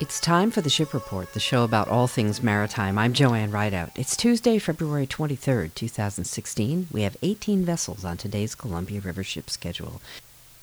[0.00, 2.96] It's time for the Ship Report, the show about all things maritime.
[2.96, 3.90] I'm Joanne Rideout.
[3.96, 6.86] It's Tuesday, February 23rd, 2016.
[6.92, 10.00] We have 18 vessels on today's Columbia River ship schedule.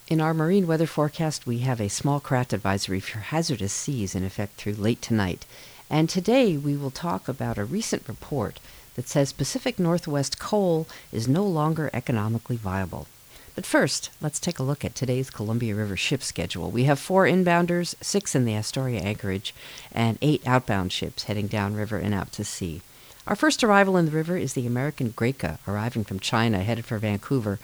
[0.08, 4.24] In our marine weather forecast, we have a small craft advisory for hazardous seas in
[4.24, 5.46] effect through late tonight.
[5.90, 8.62] And today we will talk about a recent report
[8.96, 13.06] that says Pacific Northwest coal is no longer economically viable.
[13.56, 16.72] But first, let's take a look at today's Columbia River ship schedule.
[16.72, 19.56] We have four inbounders, six in the Astoria anchorage,
[19.94, 22.82] and eight outbound ships heading downriver and out to sea.
[23.26, 26.98] Our first arrival in the river is the American Greca, arriving from China, headed for
[26.98, 27.58] Vancouver.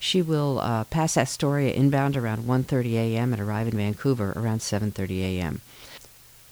[0.00, 3.32] She will uh, pass Astoria inbound around 1:30 a.m.
[3.32, 5.60] and arrive in Vancouver around 7:30 a.m.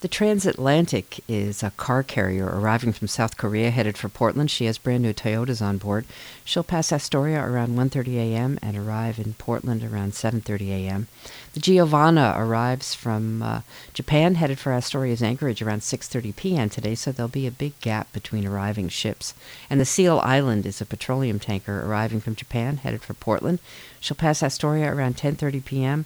[0.05, 4.51] The transatlantic is a car carrier arriving from South Korea headed for Portland.
[4.51, 6.05] She has brand new Toyotas on board.
[6.45, 8.59] She'll pass Astoria around 1:30 a.m.
[8.61, 11.09] and arrive in Portland around 7:30 a.m.
[11.55, 13.61] The Giovanna arrives from uh,
[13.95, 16.69] Japan headed for Astoria's anchorage around 6:30 p.m.
[16.69, 19.33] today, so there'll be a big gap between arriving ships.
[19.71, 23.59] And the Seal Island is a petroleum tanker arriving from Japan headed for Portland.
[24.01, 26.05] She'll pass Astoria around 10:30 p.m.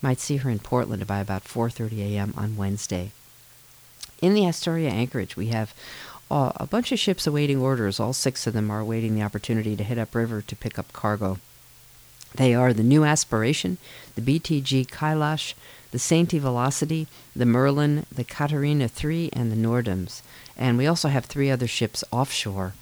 [0.00, 2.32] Might see her in Portland by about 4:30 a.m.
[2.36, 3.10] on Wednesday.
[4.20, 5.74] In the Astoria anchorage, we have
[6.30, 7.98] uh, a bunch of ships awaiting orders.
[7.98, 11.38] All six of them are awaiting the opportunity to head upriver to pick up cargo.
[12.34, 13.78] They are the New Aspiration,
[14.14, 15.54] the BTG Kailash,
[15.90, 20.22] the Sainty Velocity, the Merlin, the Katarina III, and the Nordams.
[20.56, 22.74] And we also have three other ships offshore,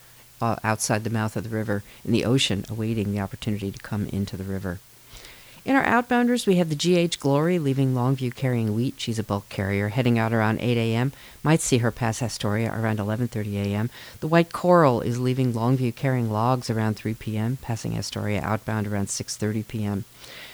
[0.43, 4.07] uh, outside the mouth of the river, in the ocean, awaiting the opportunity to come
[4.09, 4.81] into the river.
[5.65, 8.95] In our outbounders, we have the GH Glory leaving Longview carrying wheat.
[8.97, 11.13] She's a bulk carrier, heading out around 8 a.m.
[11.43, 13.91] Might see her pass Astoria around 11:30 a.m.
[14.21, 19.09] The White Coral is leaving Longview carrying logs around 3 p.m., passing Astoria outbound around
[19.09, 20.05] 6:30 p.m.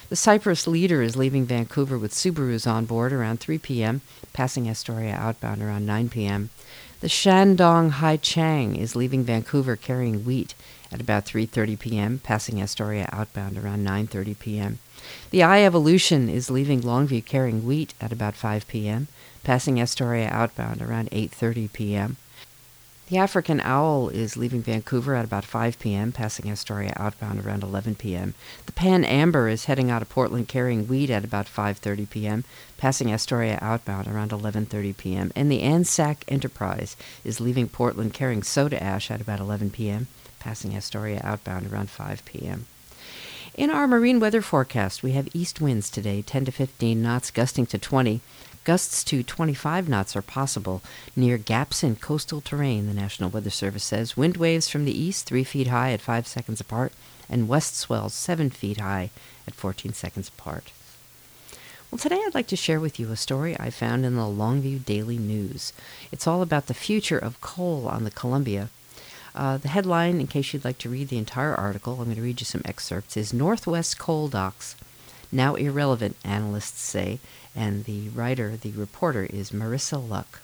[0.09, 4.01] The Cyprus Leader is leaving Vancouver with Subarus on board around 3 p.m.,
[4.33, 6.49] passing Astoria outbound around 9 p.m.
[7.01, 10.55] The Shandong Hai Chang is leaving Vancouver carrying wheat
[10.93, 14.79] at about 3:30 p.m., passing Astoria outbound around 9:30 p.m.
[15.29, 19.09] The I Evolution is leaving Longview carrying wheat at about 5 p.m.,
[19.43, 22.15] passing Astoria outbound around 8:30 p.m.
[23.07, 27.93] The African Owl is leaving Vancouver at about 5 p.m., passing Astoria outbound around 11
[27.95, 28.33] p.m.
[28.65, 32.43] The Pan Amber is heading out of Portland carrying wheat at about 5:30 p.m.,
[32.77, 35.31] passing Astoria outbound around 11:30 p.m.
[35.35, 40.07] And the Anzac Enterprise is leaving Portland carrying soda ash at about 11 p.m.,
[40.39, 42.65] passing Astoria outbound around 5 p.m.
[43.57, 47.65] In our marine weather forecast, we have east winds today, 10 to 15 knots, gusting
[47.67, 48.19] to 20.
[48.65, 50.81] Gusts to 25 knots are possible
[51.15, 54.17] near gaps in coastal terrain, the National Weather Service says.
[54.17, 56.91] Wind waves from the east, 3 feet high at 5 seconds apart,
[57.29, 59.09] and west swells 7 feet high
[59.47, 60.73] at 14 seconds apart.
[61.89, 64.83] Well, today I'd like to share with you a story I found in the Longview
[64.83, 65.71] Daily News.
[66.11, 68.67] It's all about the future of coal on the Columbia
[69.35, 72.21] uh, the headline, in case you'd like to read the entire article, I'm going to
[72.21, 74.75] read you some excerpts, is Northwest Coal Docks.
[75.31, 77.19] Now irrelevant, analysts say,
[77.55, 80.41] and the writer, the reporter, is Marissa Luck.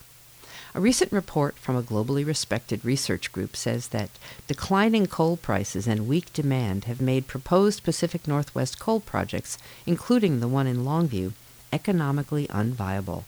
[0.74, 4.10] A recent report from a globally respected research group says that
[4.48, 10.48] declining coal prices and weak demand have made proposed Pacific Northwest coal projects, including the
[10.48, 11.34] one in Longview,
[11.74, 13.24] economically unviable.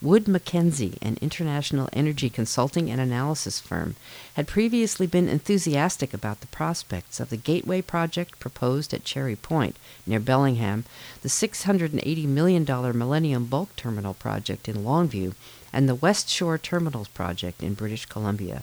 [0.00, 3.96] Wood Mackenzie, an international energy consulting and analysis firm,
[4.34, 9.74] had previously been enthusiastic about the prospects of the Gateway project proposed at Cherry Point
[10.06, 10.84] near Bellingham,
[11.22, 12.64] the $680 million
[12.96, 15.34] Millennium Bulk Terminal project in Longview,
[15.72, 18.62] and the Westshore Terminals project in British Columbia.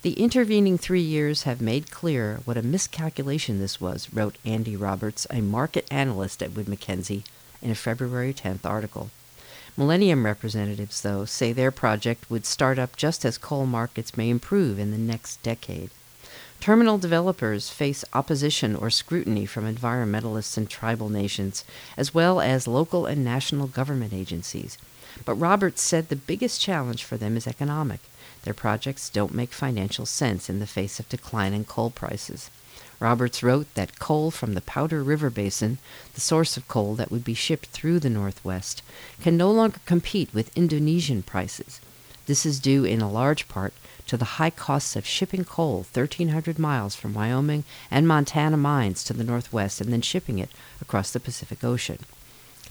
[0.00, 5.26] The intervening three years have made clear what a miscalculation this was, wrote Andy Roberts,
[5.28, 7.24] a market analyst at Wood Mackenzie,
[7.60, 9.10] in a February 10th article.
[9.78, 14.78] Millennium representatives, though, say their project would start up just as coal markets may improve
[14.78, 15.90] in the next decade.
[16.60, 21.62] Terminal developers face opposition or scrutiny from environmentalists and tribal nations,
[21.98, 24.78] as well as local and national government agencies.
[25.26, 28.00] But Roberts said the biggest challenge for them is economic.
[28.44, 32.50] Their projects don't make financial sense in the face of declining coal prices.
[32.98, 35.78] Roberts wrote that coal from the Powder River Basin,
[36.14, 38.82] the source of coal that would be shipped through the Northwest,
[39.20, 41.80] can no longer compete with Indonesian prices.
[42.26, 43.72] This is due in a large part
[44.06, 49.12] to the high costs of shipping coal 1,300 miles from Wyoming and Montana mines to
[49.12, 50.50] the Northwest and then shipping it
[50.80, 51.98] across the Pacific Ocean.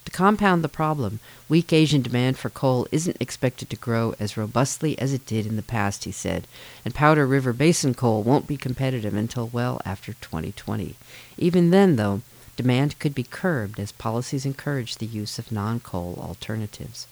[0.06, 1.19] To compound the problem,
[1.50, 5.56] weak Asian demand for coal isn't expected to grow as robustly as it did in
[5.56, 6.48] the past, he said,
[6.86, 10.96] and Powder River Basin coal won't be competitive until well after 2020.
[11.38, 12.22] Even then, though,
[12.56, 17.07] demand could be curbed as policies encourage the use of non coal alternatives.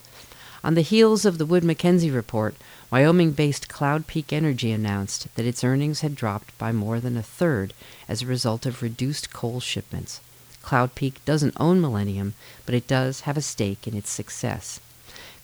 [0.63, 2.55] On the heels of the Wood Mackenzie report,
[2.91, 7.23] Wyoming based Cloud Peak Energy announced that its earnings had dropped by more than a
[7.23, 7.73] third
[8.07, 10.21] as a result of reduced coal shipments.
[10.63, 12.33] Cloud Peak doesn't own Millennium,
[12.65, 14.79] but it does have a stake in its success.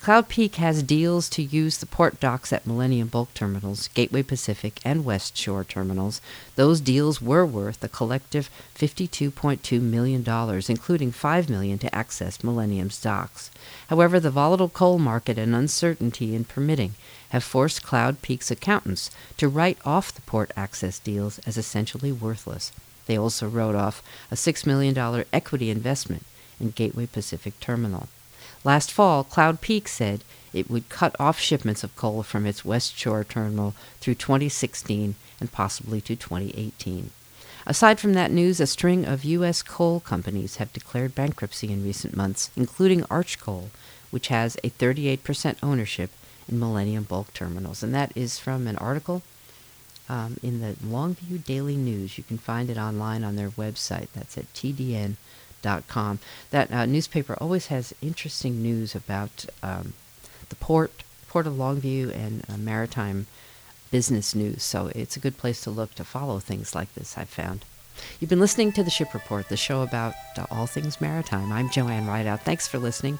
[0.01, 4.79] Cloud Peak has deals to use the port docks at Millennium Bulk Terminals, Gateway Pacific,
[4.85, 6.21] and Westshore Terminals.
[6.55, 10.23] Those deals were worth a collective $52.2 million,
[10.69, 13.51] including 5 million to access Millennium's docks.
[13.87, 16.95] However, the volatile coal market and uncertainty in permitting
[17.29, 22.71] have forced Cloud Peak's accountants to write off the port access deals as essentially worthless.
[23.05, 26.25] They also wrote off a $6 million equity investment
[26.59, 28.09] in Gateway Pacific Terminal.
[28.63, 30.23] Last fall, Cloud Peak said
[30.53, 36.01] it would cut off shipments of coal from its Westshore terminal through 2016 and possibly
[36.01, 37.11] to 2018.
[37.65, 39.61] Aside from that news, a string of U.S.
[39.61, 43.69] coal companies have declared bankruptcy in recent months, including Arch Coal,
[44.11, 46.09] which has a 38% ownership
[46.49, 47.83] in Millennium Bulk Terminals.
[47.83, 49.21] And that is from an article
[50.07, 52.17] um, in the Longview Daily News.
[52.17, 54.07] You can find it online on their website.
[54.13, 56.19] That's at tdn.com.
[56.51, 59.93] That uh, newspaper always has interesting news about um,
[60.49, 63.27] the port, Port of Longview, and uh, maritime
[63.91, 64.63] business news.
[64.63, 67.65] So it's a good place to look to follow things like this, I've found.
[68.19, 71.51] You've been listening to the Ship Report, the show about uh, all things maritime.
[71.51, 72.41] I'm Joanne Rideout.
[72.41, 73.19] Thanks for listening.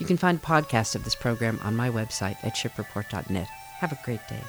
[0.00, 3.48] You can find podcasts of this program on my website at shipreport.net.
[3.80, 4.42] Have a great day.